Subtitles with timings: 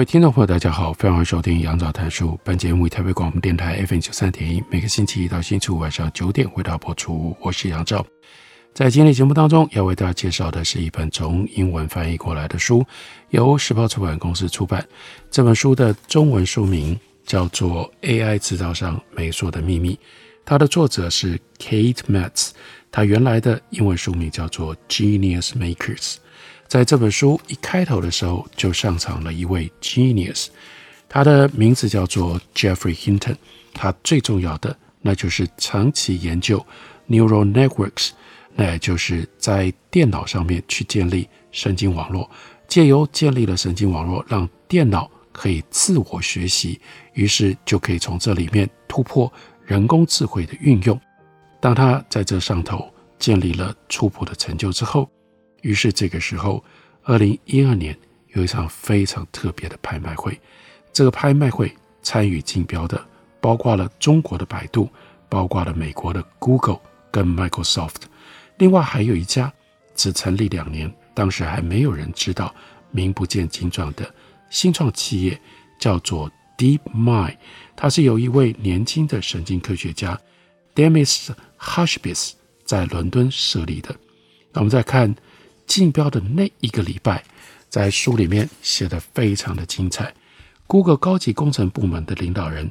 [0.00, 2.40] 各位听众朋友，大家好，非常欢迎收听杨照谈书。
[2.42, 7.36] 本节目以台北广播电台 FM 九三点一，每个星期一到星期五晚上九点为大家播出。
[7.38, 8.02] 我是杨照，
[8.72, 12.82] 在今天节目当中要为大家介绍的是一本从英文翻译过来的书，
[13.28, 14.82] 由时报出版公司出版。
[15.30, 19.92] 这本书的中文书名叫做《AI 制造上美术的秘密》，
[20.46, 22.52] 它的作者是 Kate Metz，
[22.90, 26.14] 它原来的英文书名叫做《Genius Makers》。
[26.70, 30.46] 在这本书一开头的时候，就上场了一位 genius，
[31.08, 33.34] 他的名字叫做 Geoffrey Hinton。
[33.74, 36.64] 他最重要的，那就是长期研究
[37.08, 38.10] neural networks，
[38.54, 42.30] 那也就是在电脑上面去建立神经网络，
[42.68, 46.80] 借由建立了神经网络，让电脑可以自我学习，
[47.14, 49.32] 于是就可以从这里面突破
[49.66, 50.96] 人工智慧的运用。
[51.60, 55.10] 当他在这上头建立了初步的成就之后，
[55.62, 56.62] 于是这个时候，
[57.02, 57.96] 二零一二年
[58.34, 60.38] 有一场非常特别的拍卖会。
[60.92, 63.00] 这个拍卖会参与竞标的，
[63.40, 64.88] 包括了中国的百度，
[65.28, 66.80] 包括了美国的 Google
[67.10, 68.02] 跟 Microsoft，
[68.58, 69.52] 另外还有一家
[69.94, 72.54] 只成立两年，当时还没有人知道、
[72.90, 74.12] 名不见经传的
[74.48, 75.40] 新创企业，
[75.78, 77.36] 叫做 DeepMind。
[77.76, 80.18] 它是由一位年轻的神经科学家
[80.74, 82.32] Demis Hassabis
[82.64, 83.94] 在伦敦设立的。
[84.52, 85.14] 那我们再看。
[85.70, 87.22] 竞标的那一个礼拜，
[87.68, 90.12] 在书里面写得非常的精彩。
[90.66, 92.68] Google 高级工程部门的领导人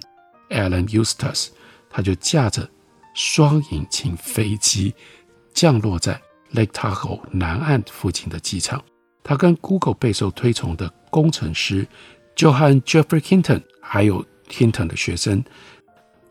[0.49, 1.47] Alan Eustace，
[1.89, 2.69] 他就驾着
[3.13, 4.93] 双引擎飞机
[5.53, 6.21] 降落在
[6.53, 8.83] Lake Tahoe 南岸附近的机场。
[9.23, 11.87] 他跟 Google 备受推崇的工程师，
[12.35, 15.41] 就和 Geoffrey Hinton 还有 Hinton 的学生，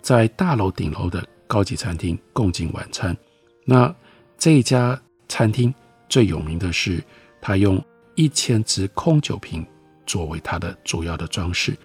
[0.02, 3.16] 在大楼顶楼的高级餐厅共进晚餐。
[3.64, 3.94] 那
[4.36, 5.74] 这一家餐厅。
[6.08, 7.02] 最有名的是，
[7.40, 7.82] 他用
[8.14, 9.66] 一千只空酒瓶
[10.06, 11.76] 作为他的主要的装饰。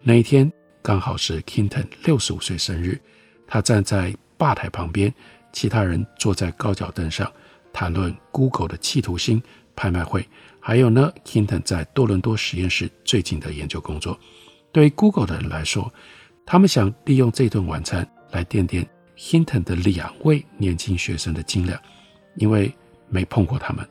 [0.00, 0.50] 那一天
[0.82, 2.98] 刚好是 Kinton 六十五岁生日，
[3.46, 5.12] 他站在吧台旁边，
[5.52, 7.30] 其他人坐在高脚凳上
[7.72, 9.42] 谈论 Google 的企图心
[9.74, 10.26] 拍卖会，
[10.58, 14.18] 还有呢，Kinton 在多伦多实验室最近的研究工作。
[14.72, 15.92] 对于 Google 的人来说，
[16.44, 21.80] 他们想利用这顿晚餐来垫垫 Hinton 的两位年轻学生的斤两，
[22.36, 22.74] 因为。
[23.08, 23.86] 没碰过他们，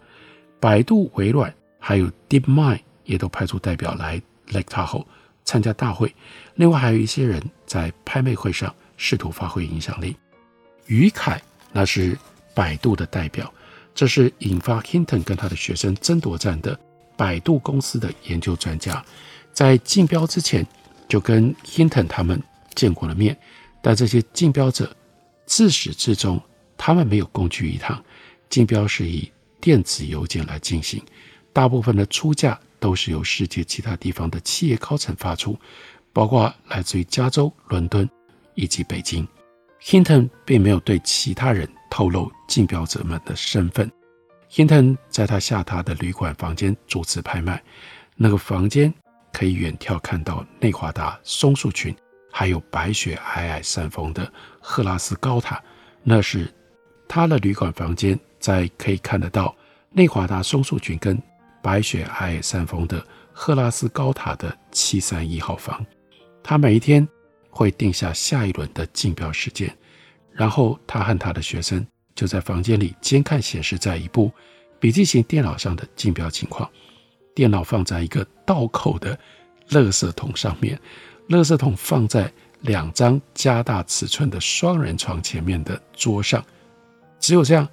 [0.60, 5.06] 百度、微软还有 DeepMind 也都派出代表来 Lake Tahoe
[5.44, 6.14] 参加大会。
[6.56, 10.16] 另外还有一些人在拍卖会上试图发挥影响力。
[10.88, 12.18] 于凯那是
[12.54, 13.52] 百度的代表，
[13.94, 16.80] 这是引发 Hinton 跟他的学生争夺战的
[17.18, 19.04] 百度公司的研究专家，
[19.52, 20.66] 在竞标之前
[21.08, 22.42] 就跟 Hinton 他们
[22.74, 23.38] 见过了面，
[23.82, 24.96] 但这些竞标者
[25.46, 26.42] 自始至终
[26.78, 28.04] 他们没有共聚一堂。
[28.50, 31.04] 竞标是以电子邮件来进行，
[31.52, 35.58] 大部分的出价都是由世界其他地方的企业高层发出，
[36.14, 38.08] 包括来自于加州、伦敦
[38.54, 39.28] 以及北京。
[39.82, 43.92] Hinton 并没有对其他人透露竞标者们的身份。
[44.50, 47.62] Hinton 在他下榻的旅馆房间主持拍卖，
[48.16, 48.94] 那个房间
[49.34, 51.96] 可以远眺看到内华达松树群，
[52.32, 55.62] 还有白雪皑皑山峰的赫拉斯高塔，
[56.04, 56.52] 那是
[57.08, 58.18] 他的旅馆房间。
[58.46, 59.56] 在可以看得到
[59.90, 61.20] 内华达松树群跟
[61.64, 65.84] 白雪皑皑山峰的赫拉斯高塔的七三一号房，
[66.44, 67.08] 他每一天
[67.50, 69.76] 会定下下一轮的竞标时间，
[70.32, 71.84] 然后他和他的学生
[72.14, 74.32] 就在房间里监看显示在一部
[74.80, 76.70] 笔记型电脑上的竞标情况。
[77.34, 79.18] 电脑放在一个倒扣的
[79.70, 80.80] 垃圾桶上面，
[81.30, 82.32] 垃圾桶放在
[82.62, 86.46] 两张加大尺寸的双人床前面的桌上，
[87.20, 87.68] 只有这样。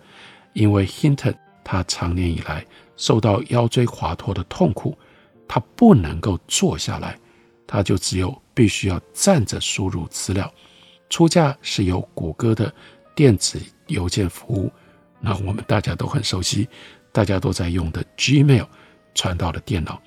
[0.52, 1.34] 因为 Hinton
[1.64, 2.64] 他长年以来
[2.96, 4.96] 受到腰椎滑脱的痛苦，
[5.48, 7.18] 他不能够坐下来，
[7.66, 10.52] 他就只有必须要站着输入资料。
[11.08, 12.72] 出价是由谷歌的
[13.14, 14.70] 电子邮件服务，
[15.20, 16.68] 那我们大家都很熟悉，
[17.12, 18.66] 大家都在用的 Gmail
[19.14, 20.00] 传到了电脑。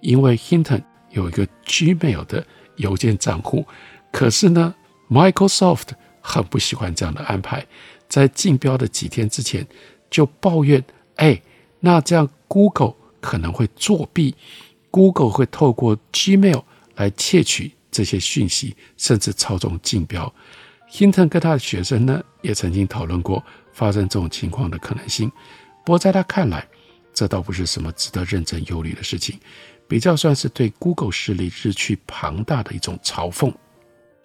[0.00, 2.46] 因为 Hinton 有一个 Gmail 的
[2.76, 3.66] 邮件账户，
[4.12, 4.74] 可是呢
[5.08, 5.88] ，Microsoft
[6.20, 7.66] 很不喜欢这样的安排。
[8.08, 9.66] 在竞标的几天之前，
[10.10, 10.84] 就抱怨
[11.16, 11.40] ：“哎，
[11.78, 14.34] 那这样 Google 可能会作弊
[14.90, 16.64] ，Google 会透过 Gmail
[16.96, 20.32] 来窃取这些讯息，甚至操纵竞标。
[20.90, 25.30] Hinton 跟他的学生呢，也曾经讨论过发生这种情况的可能性。
[25.84, 26.66] 不过在他看来，
[27.14, 29.38] 这倒不是什么值得认真忧虑的事情，
[29.86, 33.54] 比较算是对 Google 势力日趋庞大的一种嘲讽。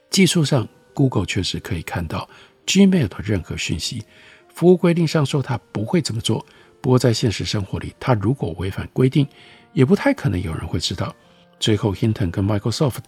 [0.10, 2.28] 技术上，Google 确实可以看到
[2.66, 4.04] Gmail 的任何讯息。
[4.52, 6.44] 服务规定上说他不会这么做，
[6.82, 9.28] 不过在现实生活里，他如果违反规定，
[9.74, 11.14] 也不太可能有人会知道。
[11.60, 13.00] 最后，Hinton 跟 Microsoft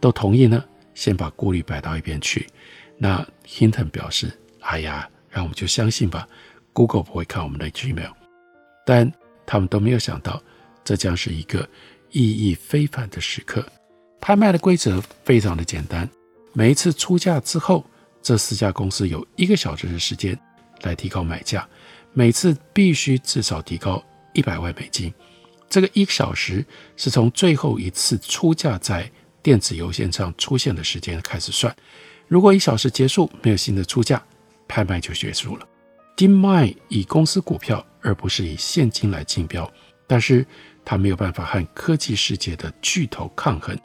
[0.00, 0.64] 都同意呢，
[0.94, 2.46] 先把顾虑摆到一边去。
[2.96, 6.28] 那 Hinton 表示：“哎呀，让我们就相信吧
[6.72, 8.12] ，Google 不会看我们的 Gmail。”
[8.84, 9.12] 但
[9.46, 10.42] 他们都没有想到，
[10.82, 11.68] 这将是一个
[12.10, 13.64] 意义非凡的时刻。
[14.20, 16.08] 拍卖的规则非常的简单，
[16.58, 17.88] 每一次出价之后，
[18.20, 20.36] 这四家公司有一个小时的时间。
[20.82, 21.68] 来提高买价，
[22.12, 25.12] 每次必须至少提高一百万美金。
[25.68, 26.64] 这个一个小时
[26.96, 29.08] 是从最后一次出价在
[29.40, 31.72] 电子邮件上出现的时间开始算。
[32.26, 34.20] 如果一小时结束没有新的出价，
[34.66, 35.68] 拍卖就结束了。
[36.16, 39.68] DeepMind 以公司股票而不是以现金来竞标，
[40.08, 40.44] 但是
[40.84, 43.78] 它没有办法和科技世界的巨头抗衡，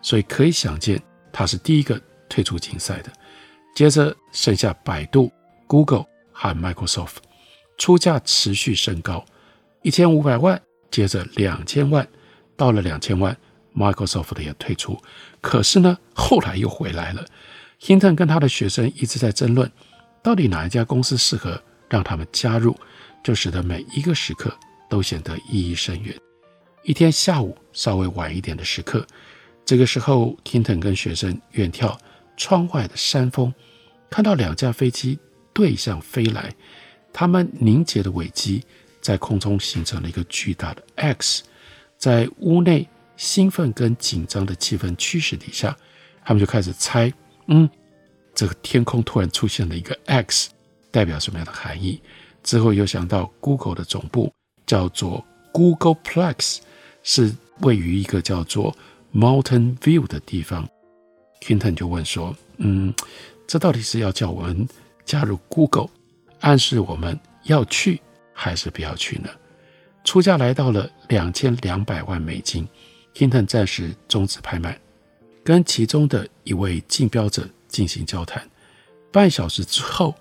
[0.00, 1.98] 所以可以想见它是第一个
[2.28, 3.12] 退出竞赛的。
[3.74, 5.30] 接着剩下百度、
[5.66, 6.06] Google。
[6.36, 7.18] 和 Microsoft
[7.78, 9.24] 出价持续升高，
[9.82, 10.60] 一千五百万，
[10.90, 12.04] 接着两千万，
[12.56, 13.36] 到了两千万
[13.72, 14.98] ，Microsoft 也退出。
[15.40, 17.24] 可是呢，后来又回来了。
[17.80, 19.70] Hinton 跟他的学生一直在争论，
[20.24, 22.76] 到底哪一家公司适合让他们加入，
[23.22, 24.52] 就使得每一个时刻
[24.90, 26.12] 都显得意义深远。
[26.82, 29.06] 一天下午稍微晚一点的时刻，
[29.64, 31.96] 这个时候，Hinton 跟学生远眺
[32.36, 33.52] 窗外的山峰，
[34.10, 35.18] 看到两架飞机。
[35.52, 36.52] 对向飞来，
[37.12, 38.64] 它们凝结的尾机
[39.00, 41.44] 在空中形成了一个巨大的 X，
[41.96, 45.76] 在屋内兴奋跟紧张的气氛驱使底下，
[46.24, 47.12] 他们就开始猜，
[47.46, 47.70] 嗯，
[48.34, 50.50] 这个天空突然出现了一个 X，
[50.90, 52.02] 代表什么样的含义？
[52.42, 54.34] 之后又想到 Google 的总部
[54.66, 56.58] 叫做 Googleplex，
[57.04, 58.76] 是位于一个叫做
[59.14, 60.68] Mountain View 的地方。
[61.44, 62.94] Hinton 就问说，嗯，
[63.46, 64.66] 这到底是要叫我们？
[65.04, 65.90] 加入 Google，
[66.40, 68.00] 暗示我们要去
[68.32, 69.28] 还是不要去呢？
[70.02, 72.66] 出价来到了两千两百万美金
[73.14, 74.80] ，Hinton 暂时终止拍卖，
[75.44, 78.48] 跟其中的一位竞标者进行交谈。
[79.12, 80.14] 半小时之后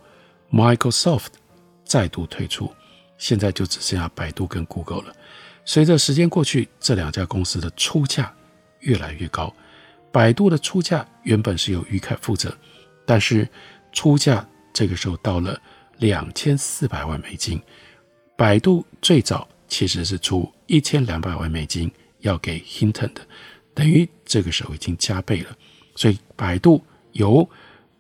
[0.52, 1.28] ，Microsoft
[1.86, 2.70] 再度退出，
[3.18, 5.16] 现在就只剩下百度跟 Google 了。
[5.64, 8.34] 随着时间过去，这两家公司的出价
[8.82, 9.56] 越来越高。
[10.14, 12.58] 百度的出价原本是由于凯负责，
[13.06, 13.46] 但是
[13.92, 14.48] 出价。
[14.76, 15.56] 这个时候到了
[16.00, 17.62] 两千四百万美金，
[18.36, 23.22] 百度最早其实是出一千两百万美金要给 Hinton 的，
[23.76, 25.56] 等于这个时候已经加倍了。
[25.96, 27.48] 所以百度由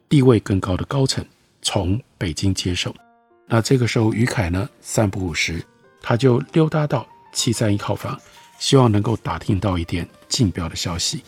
[0.09, 1.23] 地位更高的高层
[1.61, 2.95] 从北京接手。
[3.45, 5.63] 那这个时候于凯呢，三不五时
[6.01, 8.19] 他就溜达到七三一号房，
[8.57, 11.21] 希望能够打听到一点竞标的消息。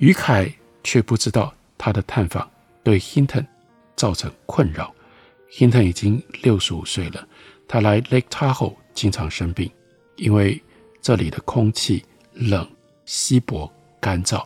[0.00, 0.52] 于凯
[0.84, 2.50] 却不知道他的探访
[2.82, 3.46] 对 Hinton。
[3.96, 4.94] 造成困扰。
[5.52, 7.28] Hinton 已经六十五岁了，
[7.68, 9.70] 他来 Lake Tahoe 经常生病，
[10.16, 10.58] 因为
[11.02, 12.02] 这里的空气
[12.32, 12.66] 冷、
[13.04, 14.42] 稀薄、干燥，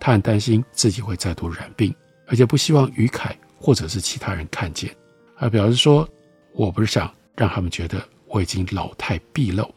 [0.00, 1.94] 他很担心自己会再度染病，
[2.26, 4.92] 而且不希望于凯或者是其他人看见。
[5.38, 6.08] 他表示说
[6.52, 9.72] ：“我不是想让他们觉得我已经老态毕露。”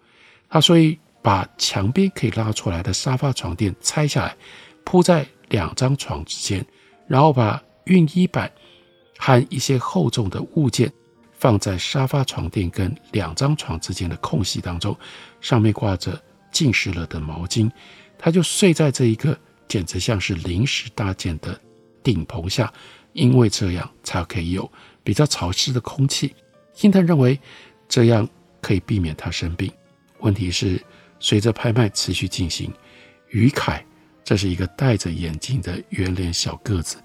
[0.49, 4.35] 他所以把墙边可以拉出来的沙发床垫拆下来，
[4.89, 6.65] 铺在两张床之间，
[7.07, 8.51] 然后把熨衣板。
[9.21, 10.89] 和一些厚重的物件
[11.33, 14.97] 放在沙发床垫跟两张床之间的空隙当中，
[15.41, 16.17] 上面挂着
[16.53, 17.69] 浸湿了的毛巾，
[18.17, 21.59] 他就睡在这一个简直像是临时搭建的
[22.01, 22.71] 顶棚下，
[23.11, 24.71] 因为这样才可以有
[25.03, 26.33] 比较潮湿的空气。
[26.73, 27.37] Hinton 认为
[27.89, 28.25] 这样
[28.61, 29.69] 可以避免他生病。
[30.19, 30.81] 问题是，
[31.19, 32.73] 随着拍卖持续进行，
[33.31, 33.85] 于凯
[34.29, 36.97] 这是一个戴着眼镜的圆脸小个子，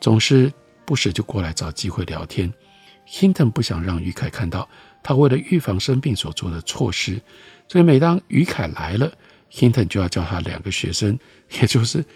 [0.00, 0.52] 总是。
[0.84, 2.50] 不时就过来找机会聊天。
[3.04, 4.66] Hinton 不想让于凯看到
[5.02, 7.20] 他为了预防生病所做的措施，
[7.66, 9.12] 所以每当于凯来了
[9.52, 11.18] ，Hinton 就要叫他两个学生，
[11.60, 12.06] 也就是事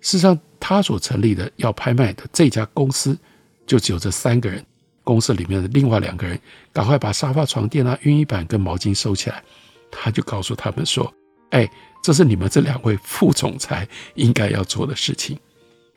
[0.00, 3.18] 实上他所成立的要拍卖的这家公司，
[3.66, 4.64] 就只有这三个人。
[5.02, 6.38] 公司里面的另外两个人
[6.72, 9.42] 赶快把沙发、床垫啊、熨衣板跟毛巾收起来。
[9.90, 11.12] 他就告诉他们说
[11.52, 11.66] ：“哎，
[12.02, 15.38] 这是你们这两位副总裁应该要做的事情。”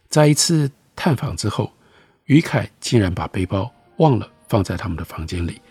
[0.07, 1.69] 在一次探访之后。
[2.25, 5.61] 于凯竟然把背包忘了放在他们的房间里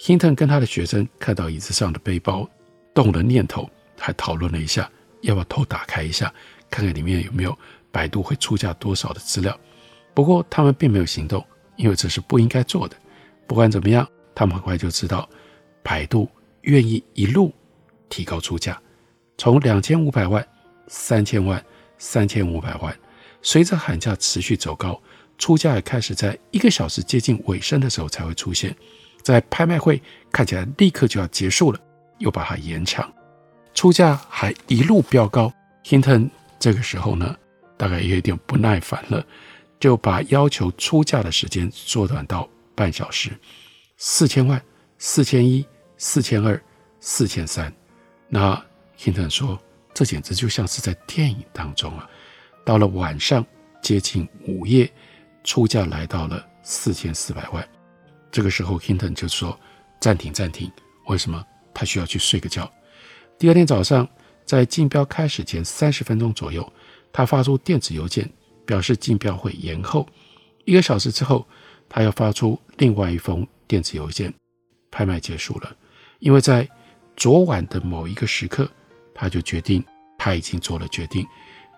[0.00, 2.50] Hinton 跟他的学生看到椅子上的背包，
[2.92, 6.34] 动了念头，还讨论了一下，要不要偷打开一下，
[6.68, 7.56] 看看里面有没有
[7.92, 9.56] 百度会出价多少的资料。
[10.12, 12.96] 不过他们并没有行动，因为这是不应该做的。
[13.46, 14.04] 不管怎么样，
[14.34, 15.28] 他们很快就知道，
[15.80, 16.28] 百度
[16.62, 17.54] 愿意一路
[18.08, 18.82] 提高出价，
[19.40, 20.46] 从两千五百万、
[20.86, 21.64] 三千万、
[21.96, 22.94] 三千五百万，
[23.40, 25.00] 随着喊价持续走高，
[25.38, 28.76] 出价也开始在一个小时接近尾声的时候才会出现，
[29.22, 29.98] 在拍卖会
[30.30, 31.80] 看起来立刻就要结束了，
[32.18, 33.10] 又把它延长，
[33.72, 35.50] 出价还一路飙高。
[35.86, 36.28] Hinton
[36.58, 37.34] 这个时候呢，
[37.78, 39.24] 大概也有点不耐烦了。
[39.78, 43.30] 就把要求出价的时间缩短到半小时，
[43.96, 44.62] 四千万、
[44.98, 45.66] 四千一、
[45.96, 46.62] 四千二、
[47.00, 47.72] 四千三。
[48.28, 48.62] 那
[49.00, 49.58] Hinton 说，
[49.94, 52.06] 这简直就像是在电影当中啊！
[52.66, 53.44] 到了晚上
[53.82, 54.92] 接近午夜，
[55.42, 57.66] 出价来到了四千四百万。
[58.30, 59.58] 这个时候 Hinton 就说
[60.00, 60.70] ：“暂停，暂停。”
[61.08, 61.42] 为什么？
[61.72, 62.70] 他需要去睡个觉。
[63.38, 64.06] 第二天早上，
[64.44, 66.70] 在竞标开始前三十分钟左右，
[67.10, 68.30] 他发出电子邮件。
[68.66, 70.06] 表示竞标会延后
[70.64, 71.44] 一个小时之后，
[71.88, 74.32] 他要发出另外一封电子邮件。
[74.92, 75.76] 拍卖结束了，
[76.20, 76.68] 因为在
[77.16, 78.70] 昨晚的某一个时刻，
[79.20, 79.84] 他就决定
[80.16, 81.26] 他已经做了决定，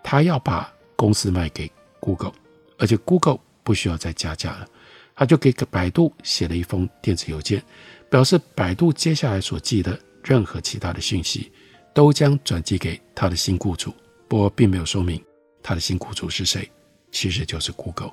[0.04, 1.68] 他要把公司卖给
[1.98, 2.32] Google，
[2.78, 4.68] 而且 Google 不需要再加价了。
[5.16, 7.60] 他就给百度写了一封电子邮件，
[8.08, 11.50] 表示百度接下来所寄的任何其他的讯息
[11.92, 13.92] 都将转寄给他的新雇主，
[14.28, 15.20] 不过并没有说明
[15.64, 16.70] 他的新雇主是谁。
[17.10, 18.12] 其实就是 Google，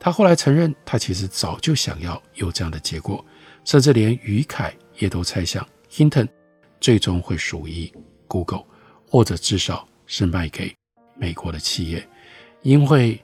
[0.00, 3.24] 他后来承认，他其实早就想要有这样的结果，
[3.64, 6.28] 甚至连于凯也都猜想，Hinton
[6.80, 7.90] 最终会属于
[8.28, 8.64] Google，
[9.08, 10.74] 或者至少是卖给
[11.14, 12.06] 美国的企业，
[12.62, 13.20] 因为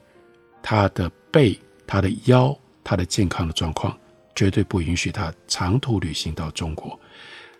[0.61, 3.97] 他的背、他的腰、他的健康的状况
[4.35, 6.99] 绝对不允许他长途旅行到中国，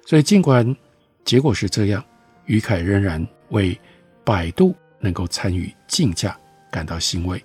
[0.05, 0.75] 所以尽管
[1.23, 2.03] 结果是这样，
[2.45, 3.79] 于凯仍然为
[4.23, 6.37] 百度能够参与竞价。
[6.71, 7.39] 感到欣慰，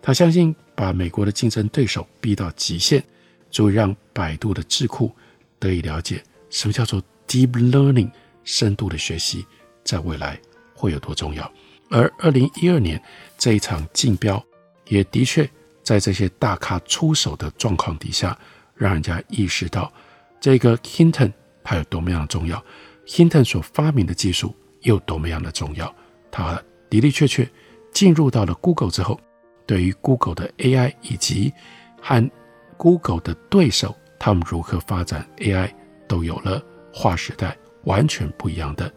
[0.00, 3.04] 他相信把美国的竞争对手逼到极限，
[3.50, 5.14] 足以让百度的智库
[5.58, 8.10] 得以了解什么叫做 deep learning
[8.52, 9.46] 深度的学习，
[9.84, 10.36] 在未来
[10.74, 11.48] 会有多重要。
[11.88, 13.00] 而二零一二年
[13.38, 14.44] 这一场竞标，
[14.88, 15.48] 也的确
[15.84, 18.36] 在这些大咖出手的状况底下，
[18.74, 19.92] 让人家意识到
[20.40, 22.62] 这个 Hinton 它有多么样的重要
[23.06, 25.94] ，Hinton 所发明的技术又多么样的重要，
[26.32, 27.48] 它的的确确。
[27.92, 29.20] 进入到了 Google 之后，
[29.66, 31.52] 对于 Google 的 AI 以及
[32.00, 32.30] 和
[32.76, 35.72] Google 的对手他们如何发展 AI，
[36.06, 38.92] 都有了划时代完全不一样的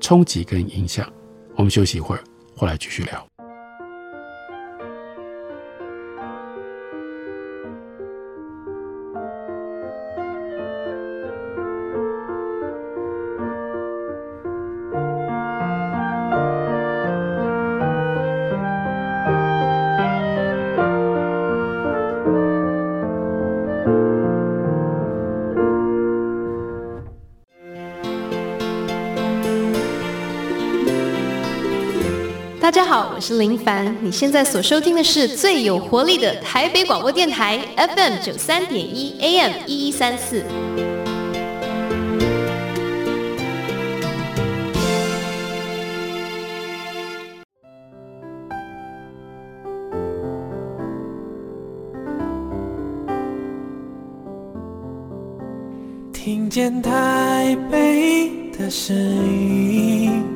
[0.00, 1.10] 冲击跟影响。
[1.56, 2.22] 我们休息一会儿，
[2.56, 3.35] 回来继续聊。
[32.98, 33.94] 我是林凡。
[34.00, 40.42] 你现在所收听的是最有活力的台北广播电台 FM 九三点一 AM 一一三四。
[56.12, 60.35] 听见台北的声音。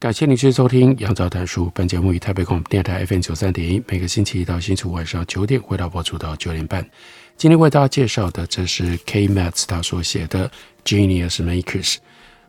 [0.00, 1.68] 感谢您继续收听杨照谈书。
[1.74, 6.88] 本节目以台北广播电台 FM 九三点一，每个星期一到星期五晚上九点，回到播出到九点半。
[7.36, 9.26] 今天为大家介绍的，这是 K.
[9.26, 10.48] Matz 他所写的
[10.84, 11.94] 《Genius Makers》。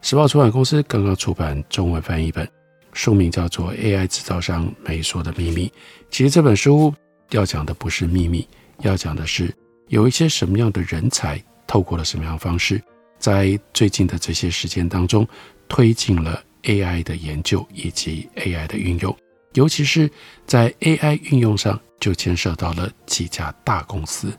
[0.03, 2.47] 时报出版公司刚刚出版中文翻译本，
[2.93, 5.67] 书名叫做《AI 制造商没说的秘密》。
[6.11, 6.93] 其实这本书
[7.31, 8.47] 要讲的不是秘密，
[8.81, 9.51] 要讲的是
[9.87, 12.79] 有一些什么样的人才，透过了什么样的方式，
[13.17, 15.27] 在最近的这些时间当中
[15.67, 16.43] 推进了。
[16.63, 19.15] AI 的研究以及 AI 的运用，
[19.53, 20.09] 尤其是
[20.45, 24.31] 在 AI 运用上，就牵涉到了几家大公司。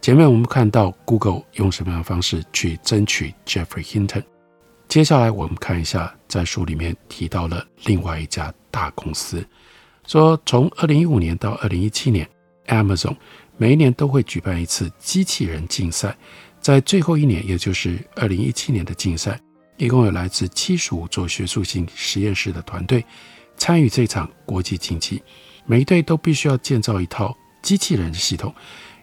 [0.00, 4.22] 前面我们看到 Google 用什么样的方式去争取 Jeffrey Hinton，
[4.88, 9.46] 接下来我们看一下，在书里面提到了另外一家大公司，
[10.06, 12.26] 说从二零一五年到二零一七年
[12.66, 13.14] ，Amazon
[13.58, 16.16] 每一年都会举办一次机器人竞赛，
[16.62, 19.38] 在最后一年，也就是二零一七年的竞赛，
[19.86, 23.02] 一共有来自七十五座学术性实验室的团队
[23.56, 25.22] 参与这场国际竞技，
[25.64, 28.54] 每一队都必须要建造一套机器人系统。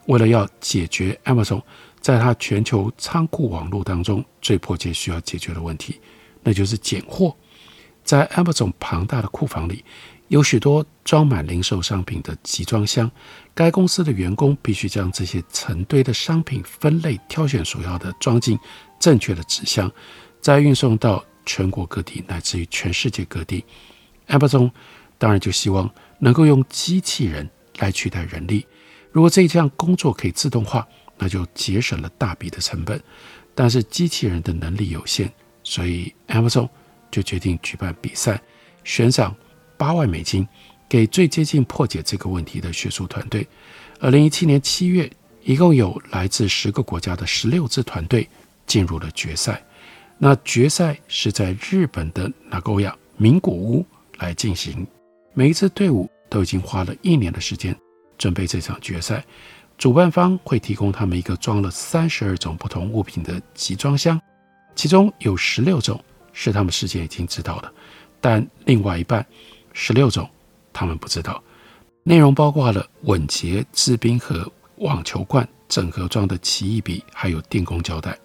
[0.06, 1.62] 为了要解决 Amazon
[2.00, 6.00] 在它全球仓库网络当中最迫切需要解决的问题，
[6.44, 7.36] 那就是拣货。
[8.04, 9.84] 在 Amazon 庞大的库房里，
[10.28, 13.12] 有许多装满零售商品的集装箱。
[13.54, 18.58] 该公司的员工必须将这些成堆的商品分类、挑选所要的，装进
[19.00, 19.92] 正确的纸箱，
[20.48, 23.66] 再运送到全国各地乃至于全世界各地。
[24.30, 24.72] Amazon
[25.18, 27.50] 当然就希望能够用机器人
[27.80, 28.66] 来取代人力。
[29.12, 30.88] 如果这项工作可以自动化，
[31.18, 32.98] 那就节省了大笔的成本。
[33.54, 35.30] 但是机器人的能力有限，
[35.66, 36.70] 所以 Amazon
[37.12, 38.42] 就决定举办比赛，
[38.86, 39.36] 悬赏
[39.76, 40.48] 八万美金
[40.88, 43.46] 给最接近破解这个问题的学术团队。
[44.00, 45.12] 二零一七年七月，
[45.44, 48.30] 一共有来自十个国家的十六支团队
[48.66, 49.62] 进入了决赛。
[50.18, 52.82] 那决赛是在日本的名古屋
[53.18, 53.86] 名古屋
[54.18, 54.86] 来进行，
[55.34, 57.76] 每一支队伍都已经花了一年的时间。
[58.18, 59.24] 准备这场决赛，
[59.78, 64.20] 主办方会提供他们一个装了三十二种不同物品的集装箱，
[64.76, 67.72] 其中有十六种是他们事先已经知道的，
[68.20, 69.24] 但另外一半
[69.72, 70.28] 十六种
[70.74, 71.44] 他们不知道。
[72.02, 78.18] 内容包括了稳捷制冰盒、网球罐、整盒装的奇异笔，还有电工胶带。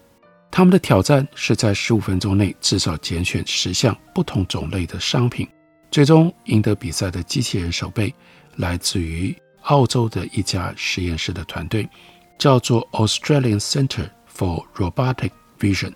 [0.52, 5.48] 他们的挑战是在十五分钟内至少拣选十项不同种类的商品。
[5.90, 8.14] 最终赢得比赛的机器人手背
[8.56, 9.34] 来自于。
[9.62, 11.88] 澳洲的一家实验室的团队
[12.36, 15.92] 叫做 Australian Centre for Robotic Vision，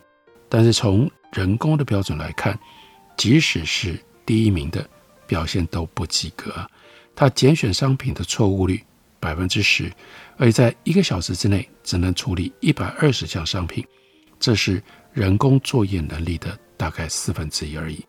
[0.49, 2.57] 但是从人工的标准来看，
[3.17, 4.89] 即使是第一名的
[5.27, 6.65] 表现都不及格。
[7.17, 8.81] 他拣选商品的错误率
[9.19, 9.93] 百分之十，
[10.37, 13.85] 而在一个小时之内只能处理一百二十项商品，
[14.39, 18.05] 这是人工作业能力的大概四分之一而已。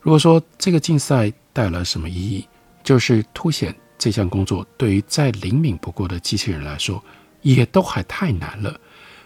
[0.00, 2.46] 如果说这个竞赛带来什么意义，
[2.82, 3.74] 就是凸显。
[3.98, 7.04] 这项工作对于再灵敏不过的机器人来说，
[7.42, 8.80] 也都还太难了。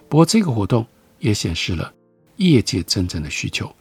[0.08, 0.84] 不过，这个活动
[1.20, 1.94] 也显示了
[2.38, 3.72] 业界真正的需求。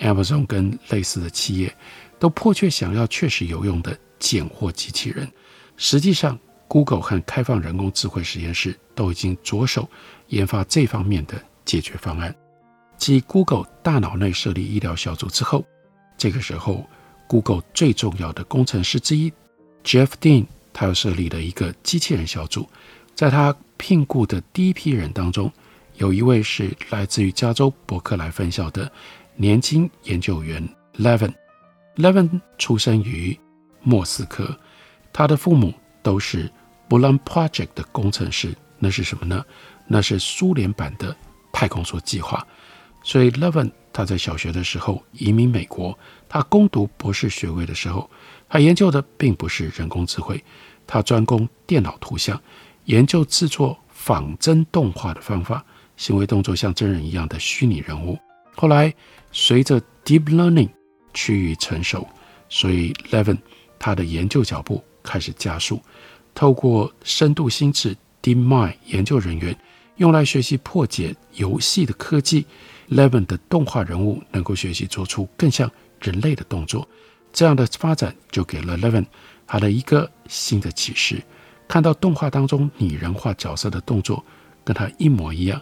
[0.00, 1.72] Amazon 跟类似的企业
[2.18, 5.30] 都迫切想要确实有用的拣货机器人。
[5.76, 9.88] 实际上，Google 和开放人工智慧实验室都已经着手
[10.30, 12.34] 研发这方面的解决方案。
[12.96, 15.64] 继 Google 大脑内设立医疗小组之后，
[16.18, 16.84] 这个时候
[17.28, 19.32] Google 最重要的工程师之一。
[19.84, 22.68] Jeff Dean，他又设立了一个机器人小组，
[23.14, 25.48] 在他聘雇的第一批人当中，
[25.94, 28.90] 有一位是来自于加州伯克莱分校的
[29.36, 31.32] 年轻研究员 Levin。
[31.94, 33.38] Levin 出生于
[33.80, 34.58] 莫斯科，
[35.12, 36.50] 他的父母都是
[36.88, 38.52] Bulan Project 的工程师。
[38.80, 39.44] 那是什么呢？
[39.86, 41.16] 那是苏联版的
[41.52, 42.46] 太空梭计划。
[43.02, 48.08] 所以 Levin 他在小学的时候移民美国，他攻读博士学位的时候。
[48.52, 50.42] 他研究的并不是人工智慧，
[50.84, 52.40] 他专攻电脑图像，
[52.86, 55.64] 研究制作仿真动画的方法，
[55.96, 58.18] 行为动作像真人一样的虚拟人物。
[58.56, 58.92] 后来
[59.30, 60.68] 随着 Deep Learning
[61.14, 62.08] 趋于成熟，
[62.48, 63.38] 所以 Levin
[63.78, 65.80] 他的研究脚步开始加速。
[66.34, 69.56] 透过深度心智 DeepMind 研究人员
[70.00, 72.46] 用来学习破解游戏的科技
[72.88, 76.88] ，Levin 的动画人物能够学习做出更像人类的动作。
[77.34, 79.04] 这样的发展就给了 Levin
[79.46, 81.22] 他的一个新的启示，
[81.68, 84.24] 看到动画当中拟人化角色的动作
[84.64, 85.60] 跟他一模一样。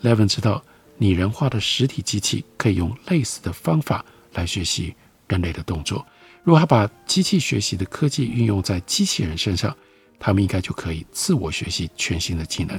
[0.00, 0.62] Levin 知道
[0.96, 4.94] 拟人化的实体机器可以用类似的方法来学习
[5.26, 6.06] 人类的动作。
[6.44, 9.76] 如果他把机器学习的科技运用在机器人身上，
[10.20, 12.78] 他们应该就可以自我学习全新的技能。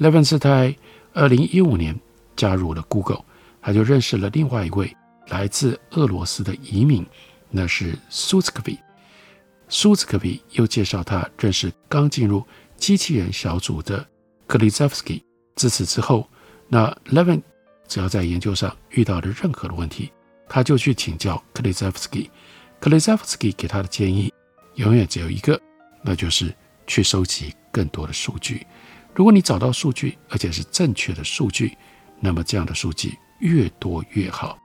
[0.00, 0.74] Levin 是在
[1.12, 1.94] 二零一五年
[2.34, 3.22] 加入了 Google，
[3.60, 4.96] 他就认识了另外一位
[5.28, 7.06] 来自俄罗斯的移民。
[7.50, 8.78] 那是苏兹科比，
[9.68, 12.42] 苏兹科比又介绍他认识刚进入
[12.78, 14.06] 机器人小组的
[14.46, 15.22] 克里泽夫斯基。
[15.56, 16.26] 自此之后，
[16.66, 17.42] 那 Levin
[17.86, 20.10] 只要在研究上遇到了任何的问题，
[20.48, 22.30] 他就去请教克里泽夫斯基。
[22.78, 24.32] 克里泽夫斯基给他的建议
[24.76, 25.60] 永远只有一个，
[26.00, 26.54] 那就是
[26.86, 28.66] 去收集更多的数据。
[29.14, 31.76] 如果你找到数据，而且是正确的数据，
[32.20, 34.58] 那么这样的数据越多越好。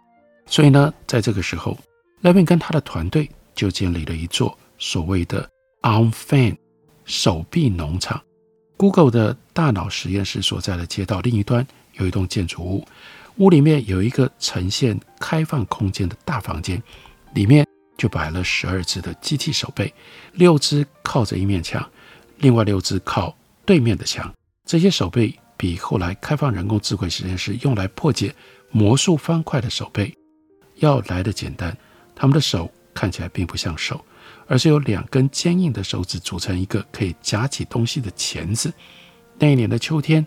[0.45, 1.77] 所以呢，在这个时候。
[2.21, 5.47] Levin 跟他的团队就建立了一座所谓的
[5.81, 6.55] Arm Fan
[7.03, 8.19] 手臂农场。
[8.77, 12.83] Google 的大脑实验室所在的街道另一端有一栋建筑物，
[13.35, 16.81] 屋里面有一个呈现开放空间的大房间，
[17.35, 19.93] 里面就摆了十二只的机器手臂，
[20.31, 21.87] 六只靠着一面墙，
[22.37, 24.33] 另外六只靠对面的墙。
[24.65, 28.33] 这些手背比后来开放人工智慧实验室用来破解
[28.71, 30.13] 魔术方块的手背
[30.75, 31.75] 要来得简单。
[32.15, 34.03] 他们的手看起来并不像手。
[34.47, 38.71] 而是由两根坚硬的手指组成一个可以夹起东西的钳子。
[39.39, 40.25] 那一年的秋天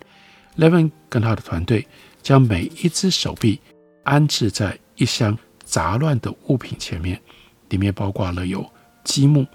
[0.56, 1.86] ，Levin 跟他的团队
[2.22, 3.60] 将每一只手臂
[4.02, 7.20] 安置在一箱杂乱的物品前面，
[7.68, 8.68] 里面包括了有
[9.04, 9.46] 积木、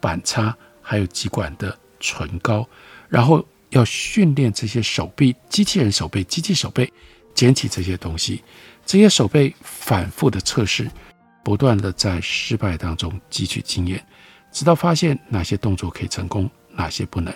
[0.00, 2.68] 板擦，还有几管的唇膏。
[3.10, 6.90] 然后要训练这些手臂，机器人手臂、机器手臂
[7.34, 8.42] 捡起这些东西。
[8.86, 10.90] 这些手背反复的测试。
[11.42, 14.06] 不断地在失败当中汲取经验，
[14.52, 17.34] 直到发现哪些动作可以成功，哪些不能。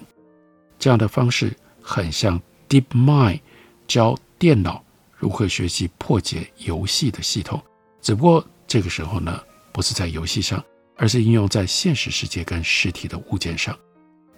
[0.79, 3.41] 这样的方式很像 DeepMind
[3.89, 4.85] 教电脑
[5.17, 7.61] 如何学习破解游戏的系统，
[8.03, 10.63] 只不过这个时候呢，不是在游戏上，
[10.99, 13.75] 而是应用在现实世界跟实体的物件上。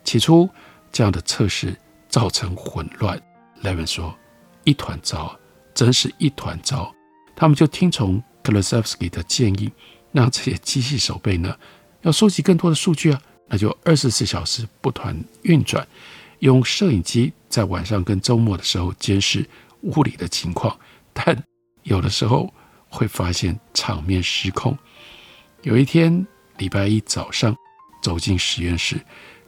[0.05, 0.49] 起初，
[0.97, 1.77] 这样的测试
[2.09, 3.21] 造成混乱。
[3.63, 4.17] Levin 说
[4.65, 5.39] ：“一团糟，
[5.75, 6.91] 真是一团糟。”
[7.37, 8.23] 他们就听从。
[8.43, 9.73] Klosevsky 的建议，
[10.13, 11.59] 让这些机器手臂呢，
[12.03, 15.85] 要收集更多的数据啊，那就二十四小时不断运转，
[16.39, 19.45] 用摄影机在晚上跟周末的时候监视
[19.81, 20.79] 屋里的情况，
[21.13, 21.37] 但
[21.83, 22.55] 有的时候
[22.89, 24.79] 会发现场面失控。
[25.63, 26.25] 有一天
[26.59, 27.53] 礼拜一早上
[28.01, 29.05] 走进实验室，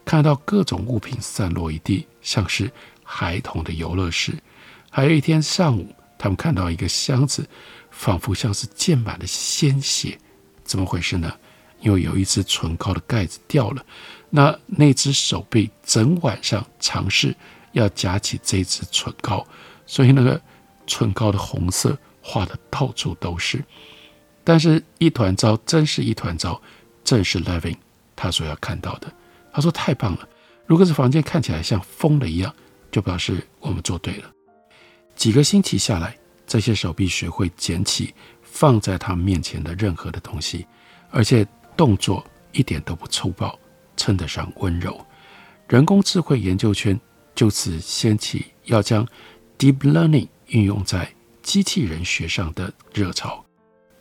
[0.09, 2.73] 看到各种物品散落一地，像是
[3.05, 4.33] 孩童的游乐室。
[4.88, 7.47] 还有一天上午，他们看到一个箱子。
[7.90, 10.16] 仿佛像是溅满了鲜血，
[10.62, 11.35] 怎么回事呢？
[11.81, 13.85] 因为有一只唇膏的盖子掉了，
[14.31, 17.35] 那那只手臂整晚上尝试
[17.73, 19.44] 要夹起这支唇膏，
[19.85, 20.40] 所以那个
[20.87, 23.64] 唇膏的红色画的到处都是。
[24.44, 26.61] 但是，一团糟，真是一团糟，
[27.03, 27.77] 正是 Levin
[28.14, 29.12] 他所要看到的。
[29.53, 30.29] 他说：“太棒了！
[30.67, 32.55] 如果这房间看起来像疯了一样，
[32.91, 34.31] 就表示我们做对了。”
[35.17, 36.17] 几个星期下来。
[36.51, 40.67] 这些手臂学会捡起放在他面前的任何的东西，
[41.11, 43.59] 而且动作一点都不粗暴，
[43.99, 44.99] 称得上温柔。
[45.69, 46.99] 人工智慧研究圈
[47.35, 49.07] 就此掀起要将
[49.59, 51.07] deep learning 运用在
[51.43, 53.45] 机器人学上的热潮。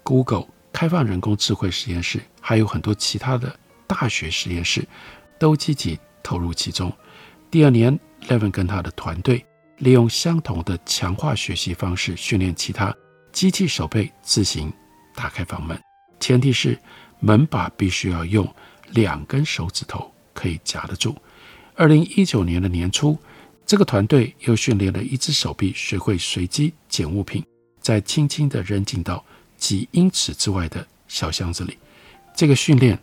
[0.04, 3.54] Google 开放人工智慧实验室，还有很多其他的
[3.86, 4.88] 大学实验室
[5.40, 6.92] 都积极投入其中。
[7.50, 9.46] 第二年，Levin 跟他的团队。
[9.80, 12.92] 利用相同的强化学习方式训练其他
[13.32, 14.74] 机器手臂自行
[15.14, 15.80] 打开房门，
[16.20, 16.76] 前提是
[17.20, 18.52] 门把必须要用
[18.90, 21.16] 两根手指头可以夹得住。
[21.76, 23.16] 二零一九年的年初，
[23.68, 27.46] 这个团队又训练了一只手臂学会随机捡物品，
[27.80, 29.24] 再轻轻地扔进到
[29.58, 31.78] 几英尺之外的小箱子里。
[32.36, 32.98] 这个训练，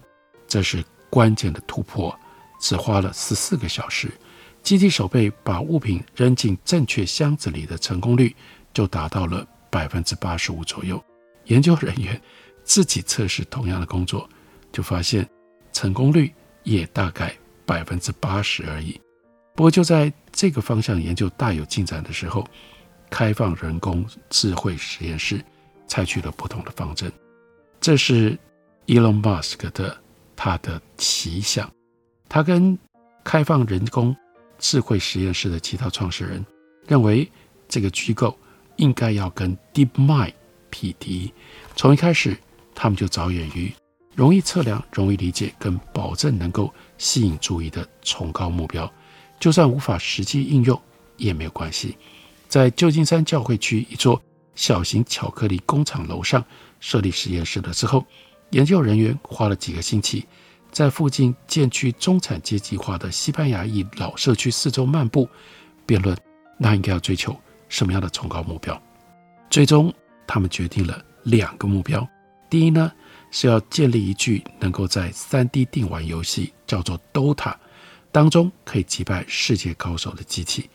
[0.48, 2.18] 这是关键的突破，
[2.64, 4.10] 只花了十四个小时。
[4.62, 8.34] 机器手背把物品扔进正确箱子里的成功率
[8.72, 11.02] 就达到了百分之八十五左右。
[11.44, 12.18] 研究人员
[12.64, 14.26] 自己测试同样的工作，
[14.72, 15.28] 就发现
[15.74, 18.98] 成功率也大概百分之八十而已。
[19.54, 22.48] 不过就在这个方向研究大有进展的时候，
[23.10, 25.44] 开放人工智慧实验室
[25.86, 27.12] 采取了不同的方针。
[27.78, 28.38] 这是
[28.86, 29.94] Elon Musk 的
[30.34, 31.70] 他的奇想，
[32.28, 32.78] 他跟
[33.22, 34.14] 开放人工。
[34.56, 36.42] 智慧实验室的其他创始人
[36.86, 37.28] 认为，
[37.68, 38.38] 这个机构
[38.76, 40.32] 应该要跟 DeepMind
[40.70, 41.30] 匹敌。
[41.76, 42.38] 从一开始，
[42.74, 43.70] 他们就着眼于
[44.14, 48.90] 容易测量、容易理解跟保证能够吸引注意的崇高目标。
[49.38, 50.80] 就算无法实际应用
[51.18, 51.98] 也没有关系。
[52.48, 54.22] 在旧金山教会区一座
[54.54, 56.42] 小型巧克力工厂楼上
[56.80, 58.06] 设立实验室的时候，
[58.50, 60.24] 研究人员花了几个星期。
[60.74, 65.28] 在附近建区中产阶级化的西班牙裔老社区四周漫步，
[65.86, 66.18] 辩论
[66.58, 67.34] 那应该要追求
[67.68, 68.82] 什么样的崇高目标。
[69.48, 69.94] 最终，
[70.26, 72.04] 他们决定了两个目标：
[72.50, 72.90] 第一呢，
[73.30, 77.54] 是要建立一具能够在 3D 电玩游戏叫做 Dota
[78.10, 80.68] 当中可以击败世界高手的机器；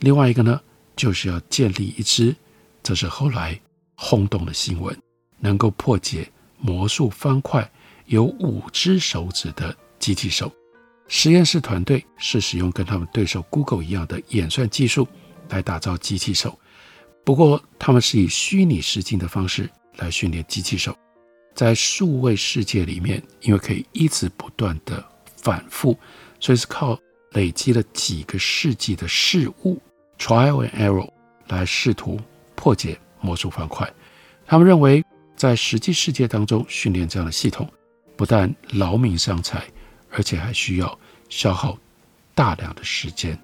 [0.00, 0.60] 另外一个呢，
[0.96, 2.34] 就是要建立一支，
[2.82, 3.60] 这是后来
[3.94, 5.00] 轰动的新闻，
[5.38, 7.70] 能够破解魔术方块。
[8.06, 10.50] 有五只手指的机器手，
[11.08, 15.06] 实验室团队是使用跟他们对手 Google 一样的演算技术
[15.48, 16.58] 来打造机器手，
[17.24, 20.96] 不过他们是以虚拟实境的方式来训练机器手。
[21.54, 25.04] 在数位世界里面，因为可以一直不断的
[25.36, 25.96] 反复，
[26.40, 26.98] 所以是靠
[27.30, 29.80] 累积了几个世纪的事物
[30.18, 31.08] （trial and error）
[31.46, 32.20] 来试图
[32.56, 33.88] 破解魔术方块。
[34.44, 35.04] 他们认为，
[35.36, 37.70] 在实际世界当中训练这样的系统，
[38.16, 39.64] 不但劳民伤财，
[40.10, 40.98] 而且还需要
[41.28, 41.76] 消耗
[42.34, 43.38] 大量的时间。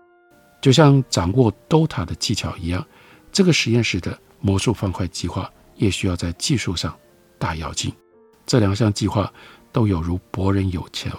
[0.60, 2.86] 就像掌握 DOTA 的技巧一样，
[3.32, 6.96] 这个实验室的魔术方块计划也需要在技术上
[7.38, 7.92] 大跃进。
[8.46, 9.32] 这两项计划
[9.72, 11.10] 都有如博人眼球，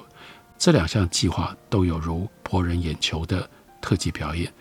[0.58, 3.50] 这两项计划都有如博人眼球的
[3.82, 4.52] 特技表演。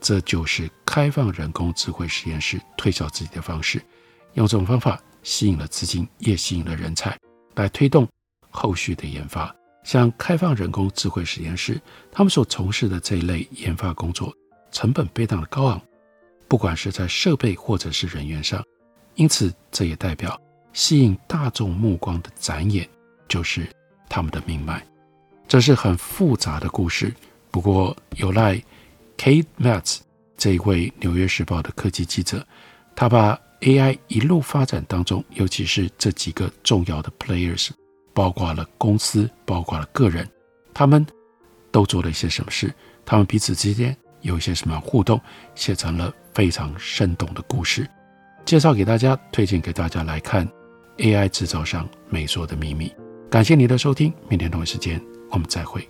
[0.00, 3.82] 这就是开放人工智慧实验室推销自己的方式，
[4.32, 7.18] 用这种方法吸引了资金，也吸引了人才，
[7.56, 8.08] 来推动
[8.50, 9.54] 后续的研发。
[9.82, 11.80] 像开放人工智慧实验室，
[12.12, 14.30] 他们所从事的这一类研发工作，
[14.70, 15.80] 成本非常的高昂，
[16.46, 18.62] 不管是在设备或者是人员上，
[19.14, 20.38] 因此这也代表。
[20.72, 22.88] 吸引大众目光的展演，
[23.26, 23.66] 就是
[24.08, 24.86] 他们的命脉。
[25.48, 27.12] 这是很复杂的故事，
[27.50, 28.62] 不过有赖
[29.16, 29.98] Kate Metz
[30.36, 32.46] 这一位《纽约时报》的科技记者，
[32.94, 37.70] 他把 AI 一路发展当中，尤其是这几个重要的 players，
[38.20, 40.28] 包括了公司，包括了个人，
[40.74, 41.06] 他们
[41.70, 42.70] 都做了一些什么事，
[43.06, 45.18] 他们彼此之间有一些什么互动，
[45.54, 47.88] 写成了非常生动的故事，
[48.44, 50.46] 介绍给大家，推荐给大家来看。
[50.98, 52.94] AI 制造商没说的秘密。
[53.30, 55.88] 感谢你的收听，明天同一时间我们再会。